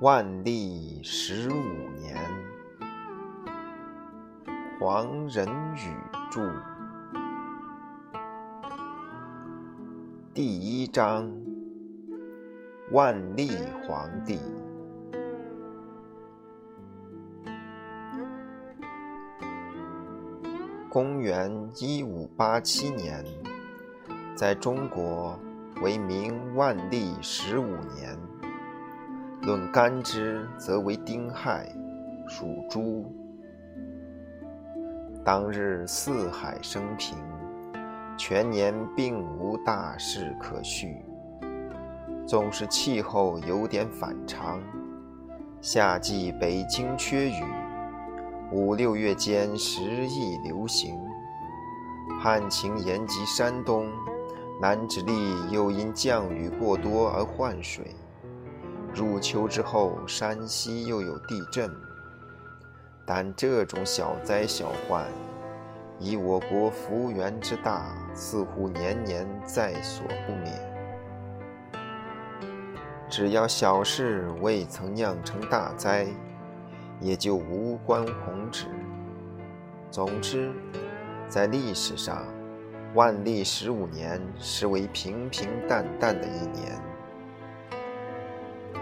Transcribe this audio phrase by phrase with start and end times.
[0.00, 2.16] 万历十五年，
[4.80, 5.94] 黄仁宇
[6.30, 6.40] 著。
[10.32, 11.30] 第一章：
[12.92, 13.50] 万历
[13.86, 14.38] 皇帝。
[20.88, 23.22] 公元一五八七年，
[24.34, 25.38] 在中国
[25.82, 28.18] 为明万历十五年。
[29.42, 31.66] 论干支，则为丁亥，
[32.28, 33.10] 属猪。
[35.24, 37.16] 当日四海升平，
[38.18, 41.02] 全年并无大事可叙。
[42.26, 44.60] 总是气候有点反常，
[45.62, 47.42] 夏季北京缺雨，
[48.52, 50.94] 五六月间时疫流行。
[52.20, 53.86] 旱情延及山东，
[54.60, 57.86] 南直隶又因降雨过多而患水。
[58.92, 61.70] 入秋之后，山西又有地震，
[63.06, 65.06] 但这种小灾小患，
[65.98, 70.52] 以我国幅员之大，似乎年年在所不免。
[73.08, 76.06] 只要小事未曾酿成大灾，
[77.00, 78.66] 也就无关宏旨。
[79.90, 80.52] 总之，
[81.28, 82.24] 在历史上，
[82.94, 86.89] 万历十五年实为平平淡淡的一年。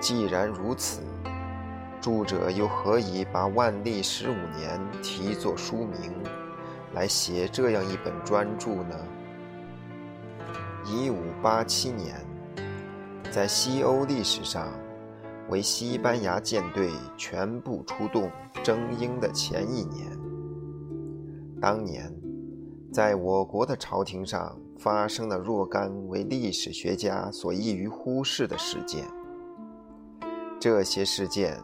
[0.00, 1.02] 既然如此，
[2.00, 6.14] 著者又何以把万历十五年题作书名，
[6.94, 8.96] 来写这样一本专著呢？
[10.86, 12.24] 一五八七年，
[13.30, 14.68] 在西欧历史上
[15.48, 18.30] 为西班牙舰队全部出动
[18.62, 20.06] 征英的前一年。
[21.60, 22.14] 当年，
[22.92, 29.04] 在我国的朝廷上发生了若干为历史学家所易于忽视的事件。
[30.60, 31.62] 这些事件，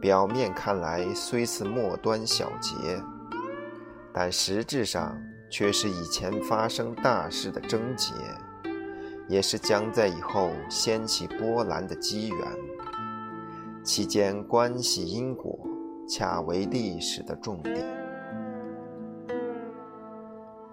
[0.00, 2.74] 表面看来虽似末端小节，
[4.12, 5.20] 但实质上
[5.50, 8.14] 却是以前发生大事的症结，
[9.28, 12.38] 也是将在以后掀起波澜的机缘。
[13.84, 15.58] 其间关系因果，
[16.08, 17.84] 恰为历史的重点。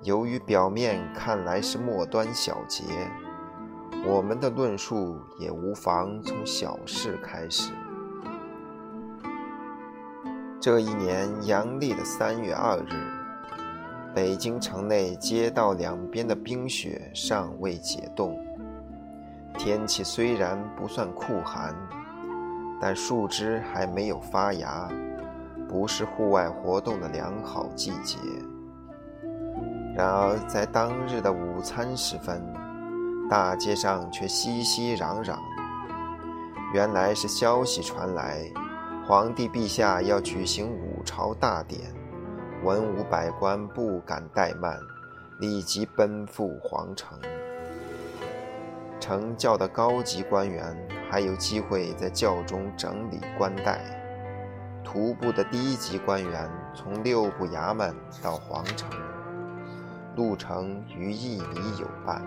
[0.04, 2.86] 由于表面看来是末端小节。
[4.06, 7.72] 我们的论述也无妨从小事开始。
[10.60, 12.94] 这一年阳历的三月二日，
[14.14, 18.38] 北京城内街道两边的冰雪尚未解冻，
[19.58, 21.76] 天气虽然不算酷寒，
[22.82, 24.90] 但树枝还没有发芽，
[25.68, 28.18] 不是户外活动的良好季节。
[29.96, 32.42] 然而在当日的午餐时分，
[33.30, 35.38] 大街上却熙熙攘攘，
[36.74, 38.40] 原来是消息传来，
[39.08, 41.94] 皇帝陛下要举行午朝大典，
[42.64, 44.76] 文武百官不敢怠慢，
[45.40, 47.20] 立即奔赴皇城。
[49.00, 50.76] 成教的高级官员
[51.08, 53.80] 还有机会在教中整理官带，
[54.84, 58.90] 徒步的低级官员从六部衙门到皇城，
[60.16, 62.24] 路程逾一里有半。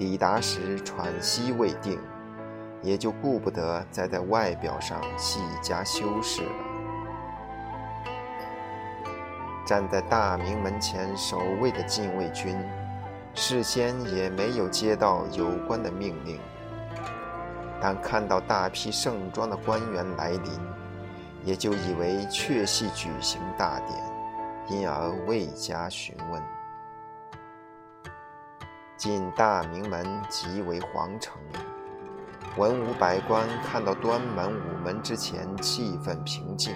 [0.00, 2.00] 抵达时喘息未定，
[2.80, 6.50] 也就顾不得再在外表上细加修饰了。
[9.66, 12.58] 站在大明门前守卫的禁卫军，
[13.34, 16.40] 事先也没有接到有关的命令，
[17.78, 20.50] 但看到大批盛装的官员来临，
[21.44, 24.00] 也就以为确系举行大典，
[24.70, 26.42] 因而未加询问。
[29.00, 31.40] 进大明门即为皇城，
[32.58, 36.74] 文武百官看到端门午门之前气氛平静，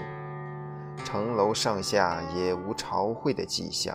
[1.04, 3.94] 城楼上下也无朝会的迹象，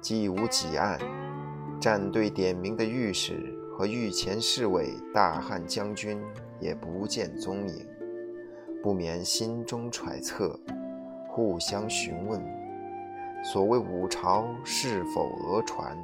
[0.00, 0.98] 既无几案，
[1.80, 6.20] 站队点名的御史和御前侍卫大汉将军
[6.58, 7.86] 也不见踪影，
[8.82, 10.58] 不免心中揣测，
[11.28, 12.42] 互相询问，
[13.44, 15.96] 所谓五朝是否讹传？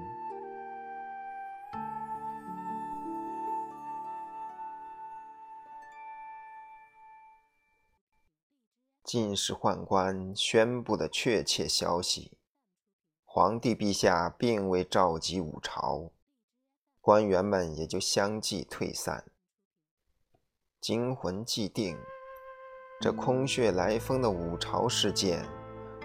[9.06, 12.32] 进士宦官宣布的确切消息：
[13.24, 16.10] 皇帝陛下并未召集五朝，
[17.00, 19.24] 官员们也就相继退散。
[20.80, 21.96] 惊魂既定，
[23.00, 25.46] 这空穴来风的五朝事件，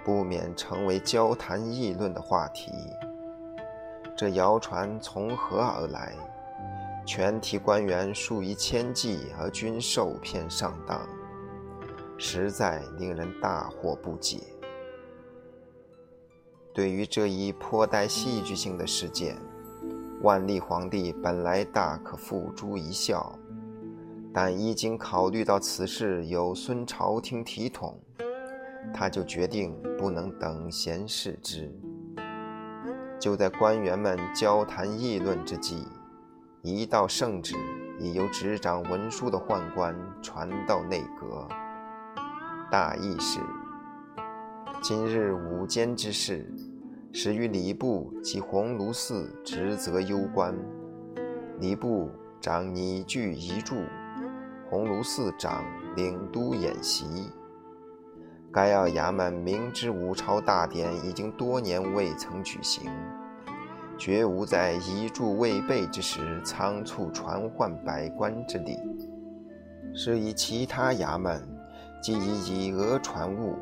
[0.05, 2.71] 不免成为交谈议论的话题。
[4.15, 6.15] 这谣传从何而来？
[7.03, 11.03] 全体官员数以千计，而均受骗上当。
[12.23, 14.41] 实在令人大惑不解。
[16.71, 19.35] 对于这一颇带戏剧性的事件，
[20.21, 23.35] 万历皇帝本来大可付诸一笑，
[24.31, 27.99] 但一经考虑到此事有损朝廷体统，
[28.93, 31.73] 他就决定不能等闲视之。
[33.19, 35.87] 就在官员们交谈议论之际，
[36.61, 37.55] 一道圣旨
[37.99, 41.47] 已由执掌文书的宦官传到内阁。
[42.71, 43.41] 大意是：
[44.81, 46.49] 今日午间之事，
[47.11, 50.55] 始于礼部及鸿胪寺职责攸关。
[51.59, 52.09] 礼部
[52.39, 53.75] 长拟具遗著，
[54.69, 55.65] 鸿胪寺长
[55.97, 57.29] 领督演习。
[58.53, 62.89] 该要衙门明知武朝大典已经多年未曾举行，
[63.97, 68.77] 绝无在遗著未备之时仓促传唤百官之理，
[69.93, 71.45] 是以其他衙门。
[72.01, 73.55] 既已以讹传误，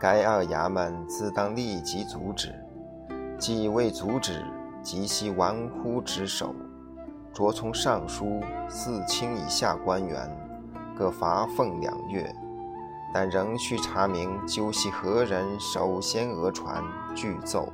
[0.00, 2.48] 该二衙门自当立即阻止；
[3.38, 4.42] 既未阻止，
[4.82, 6.52] 即系玩忽职守，
[7.32, 10.28] 着从尚书、四卿以下官员
[10.98, 12.34] 各罚俸两月，
[13.14, 16.82] 但仍需查明究系何人首先讹传
[17.14, 17.72] 具奏。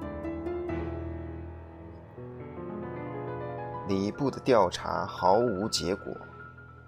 [3.88, 6.12] 礼部的调查毫无结果，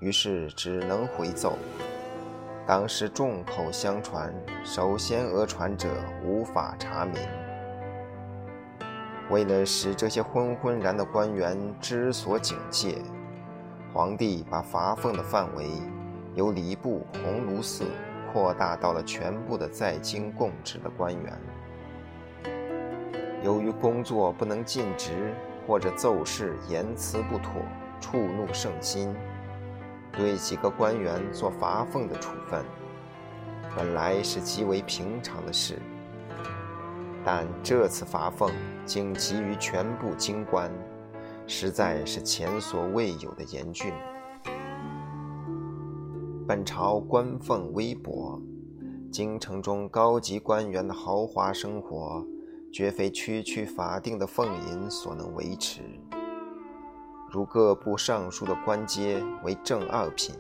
[0.00, 1.56] 于是只能回奏。
[2.70, 4.32] 当时众口相传，
[4.62, 5.88] 首先讹传者
[6.25, 7.14] 无法查明。
[9.28, 12.99] 为了使这些昏昏然的官员知所警戒，
[13.93, 15.69] 皇帝把罚俸的范围
[16.37, 17.87] 由礼部、鸿胪寺
[18.32, 21.40] 扩大到了全部的在京供职的官员。
[23.43, 25.34] 由于工作不能尽职，
[25.67, 27.50] 或者奏事言辞不妥，
[28.00, 29.12] 触怒圣心。
[30.12, 32.64] 对几个官员做罚俸的处分，
[33.76, 35.80] 本来是极为平常的事，
[37.24, 38.50] 但这次罚俸
[38.84, 40.70] 竟给予全部京官，
[41.46, 43.92] 实在是前所未有的严峻。
[46.46, 48.42] 本朝官俸微薄，
[49.12, 52.26] 京城中高级官员的豪华生活，
[52.72, 55.82] 绝非区区法定的俸银所能维持。
[57.32, 60.35] 如各部尚书的官阶为正二品，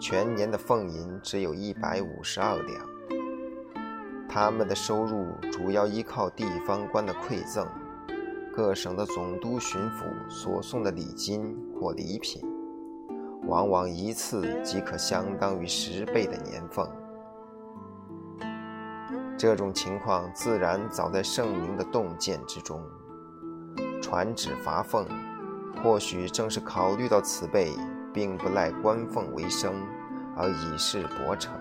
[0.00, 2.86] 全年的俸银只有一百五十二两。
[4.26, 7.68] 他们的收入主要依靠地方官的馈赠、
[8.56, 12.40] 各省的总督、巡抚所送的礼金或礼品，
[13.46, 16.88] 往往一次即可相当于十倍的年俸。
[19.36, 22.82] 这种情况自然早在圣明的洞见之中，
[24.00, 25.04] 传旨罚俸。
[25.80, 27.72] 或许正是考虑到此辈
[28.12, 29.74] 并不赖官俸为生，
[30.36, 31.52] 而以事薄成。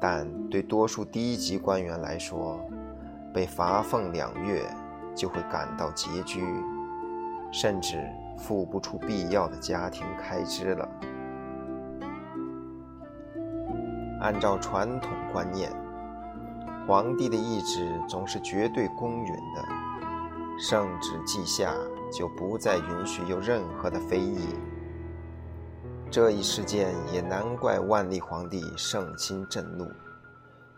[0.00, 2.60] 但对多数低级官员来说，
[3.32, 4.64] 被罚俸两月
[5.14, 6.42] 就会感到拮据，
[7.52, 8.02] 甚至
[8.36, 10.88] 付不出必要的家庭开支了。
[14.20, 15.70] 按照传统观念，
[16.86, 19.64] 皇帝的意志总是绝对公允的，
[20.58, 21.72] 圣旨既下。
[22.12, 24.54] 就不再允许有任何的非议。
[26.10, 29.90] 这一事件也难怪万历皇帝盛心震怒，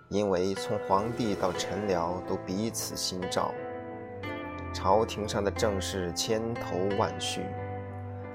[0.08, 3.52] 因为从皇帝到臣僚都彼此心照，
[4.72, 7.42] 朝廷上的政事千头万绪，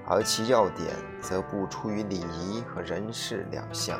[0.05, 3.97] 而其要点则不出于礼仪和人事两项。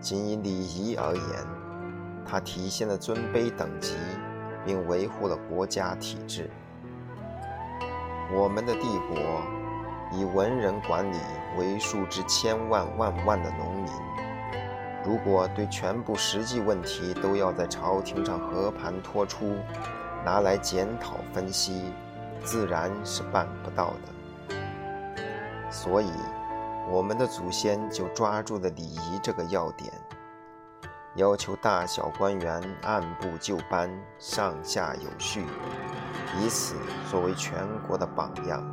[0.00, 1.46] 仅以礼仪而言，
[2.24, 3.94] 它体现了尊卑等级，
[4.64, 6.48] 并维护了国家体制。
[8.32, 9.42] 我们的帝国
[10.12, 11.16] 以文人管理
[11.58, 13.92] 为数之千万万万的农民，
[15.04, 19.56] 如果对全部实际问题都要在朝廷上和盘托出，
[20.24, 21.92] 拿来检讨分析，
[22.44, 24.56] 自然是办不到的。
[25.68, 26.12] 所以，
[26.88, 29.92] 我们的祖先就抓住了礼仪这个要点，
[31.16, 35.44] 要求大小官员按部就班、上下有序，
[36.38, 36.76] 以此
[37.10, 38.64] 作为全国的榜样。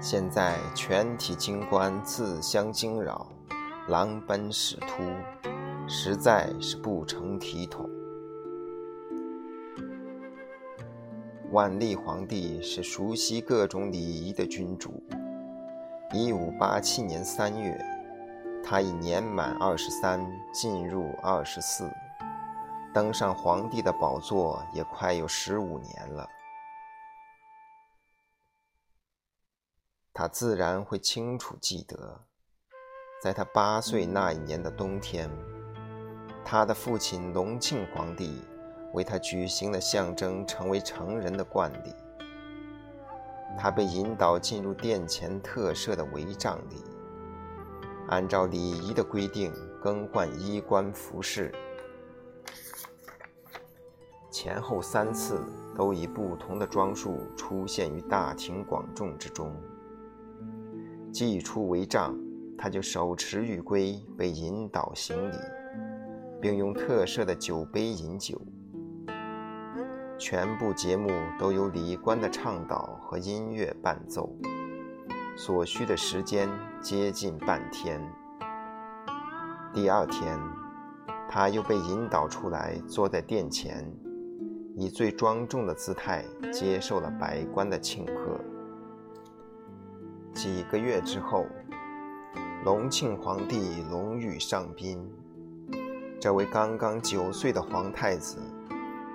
[0.00, 3.30] 现在全体京官自相惊扰，
[3.88, 5.02] 狼奔使突，
[5.88, 7.88] 实在是不成体统。
[11.52, 15.00] 万历皇帝是熟悉各种礼仪的君主。
[16.12, 17.78] 一五八七年三月，
[18.68, 21.88] 他已年满二十三，进入二十四，
[22.92, 26.28] 登上皇帝的宝座也快有十五年了。
[30.12, 32.24] 他自然会清楚记得，
[33.22, 35.30] 在他八岁那一年的冬天，
[36.44, 38.42] 他的父亲隆庆皇帝。
[38.92, 41.94] 为他举行了象征成为成人的冠礼。
[43.58, 46.82] 他被引导进入殿前特设的帷帐里，
[48.08, 51.52] 按照礼仪的规定更换衣冠服饰，
[54.30, 55.40] 前后三次
[55.74, 59.52] 都以不同的装束出现于大庭广众之中。
[61.12, 62.16] 既出帷帐，
[62.56, 65.36] 他就手持玉圭被引导行礼，
[66.40, 68.40] 并用特设的酒杯饮酒。
[70.18, 74.30] 全部节目都由礼官的倡导和音乐伴奏，
[75.36, 76.48] 所需的时间
[76.80, 78.00] 接近半天。
[79.72, 80.38] 第二天，
[81.28, 83.88] 他又被引导出来，坐在殿前，
[84.74, 88.40] 以最庄重的姿态接受了百官的庆贺。
[90.32, 91.46] 几个月之后，
[92.64, 95.06] 隆庆皇帝龙御上宾，
[96.20, 98.38] 这位刚刚九岁的皇太子。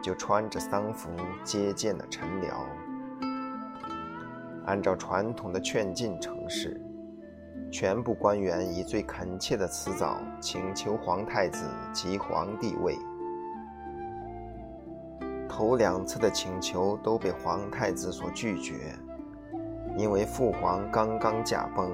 [0.04, 1.12] 就穿着丧服
[1.44, 2.66] 接见了陈辽。
[4.66, 6.80] 按照传统的劝进程式，
[7.72, 12.98] 全部官员以最恳切的辞藻请求皇太子即皇帝位。
[15.50, 18.74] 头两次的请求都被皇太子所拒绝，
[19.98, 21.92] 因为父皇刚刚驾崩，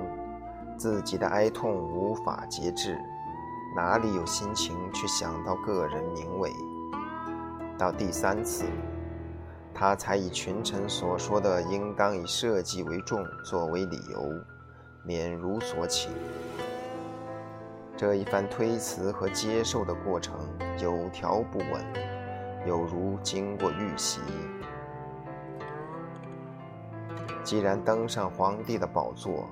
[0.78, 2.98] 自己的哀痛无法节制，
[3.76, 6.52] 哪里有心情去想到个人名位？
[7.78, 8.66] 到第三次，
[9.80, 14.34] 他才以群臣所说的“应当以社稷为重”作为理由，
[15.04, 16.12] 免如所请。
[17.96, 20.34] 这一番推辞和接受的过程
[20.80, 21.86] 有条不紊，
[22.66, 24.20] 有如经过预习。
[27.44, 29.48] 既然登上皇帝的宝座，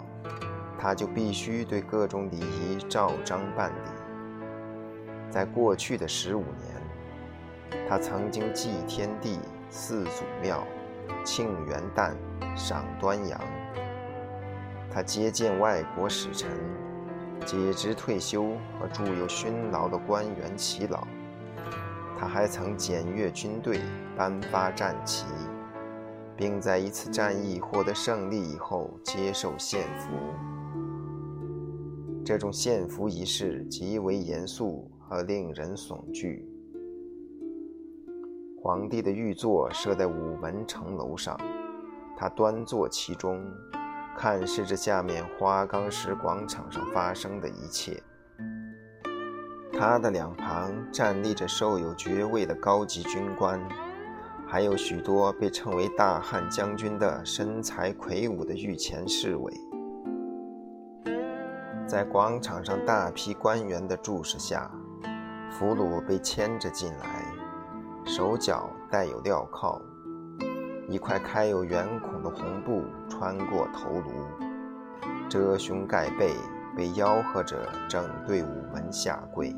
[0.79, 3.89] 他就必须对各种礼仪照章办理。
[5.29, 6.75] 在过去的十五年。
[7.87, 9.39] 他曾经祭天地、
[9.77, 10.65] 祀祖庙、
[11.25, 12.13] 庆元旦、
[12.55, 13.37] 赏端阳。
[14.89, 16.49] 他接见外国使臣，
[17.45, 21.05] 解职退休和助有勋劳的官员耆老。
[22.17, 23.81] 他还曾检阅军队、
[24.15, 25.25] 颁发战旗，
[26.37, 30.07] 并在一次战役获得胜利以后接受献俘。
[32.23, 36.49] 这种献俘仪式极为严肃和令人悚惧。
[38.65, 41.39] 皇帝的御座设在午门城楼上，
[42.17, 43.45] 他端坐其中，
[44.17, 48.01] 看视着下面花岗石广场上发生的一切。
[49.71, 53.61] 他的两旁站立着受有爵位的高级军官，
[54.47, 59.53] 还有许多被称为大汉将军的身材魁梧的御前侍卫。
[61.85, 64.71] 在广场上大批官员的注视下，
[65.51, 67.34] 俘虏被牵着进来。
[68.05, 69.81] 手脚带有镣铐，
[70.87, 74.09] 一块开有圆孔的红布穿过头颅，
[75.27, 76.35] 遮胸盖背，
[76.77, 77.57] 被吆喝着
[77.89, 79.55] 整队午门下跪。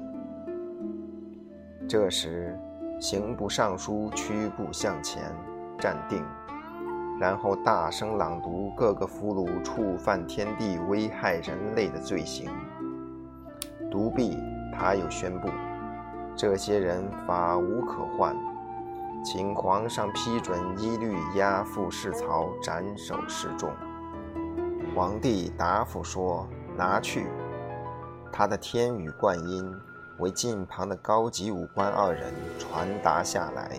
[1.90, 2.58] 这时，
[3.02, 5.24] 刑部尚书屈步向前，
[5.78, 6.24] 站定，
[7.20, 12.50] 然后大声朗读各个俘虏触犯天地、危害人类的罪行。
[13.92, 14.38] 独臂，
[14.74, 15.50] 他又宣布。
[16.38, 18.36] 这些人法无可换，
[19.26, 23.72] 请皇上批准一律押赴市曹斩首示众。
[24.96, 27.26] 皇帝答复说：“拿去。”
[28.32, 29.76] 他的天语贯音
[30.20, 33.72] 为近旁的高级武官二人传达下来，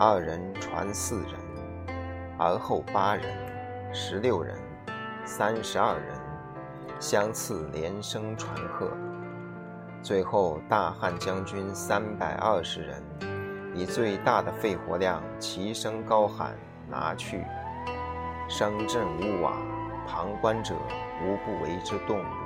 [0.00, 1.34] 二人传四人，
[2.36, 3.24] 而后八人、
[3.94, 4.58] 十六人、
[5.24, 6.18] 三十二人，
[6.98, 8.90] 相次连声传贺。
[10.02, 13.02] 最后，大汉将军三百二十人，
[13.74, 16.56] 以最大的肺活量齐声高喊
[16.88, 17.44] ：“拿去！”
[18.48, 19.56] 声震屋瓦，
[20.06, 20.74] 旁观者
[21.24, 22.45] 无不为之动容。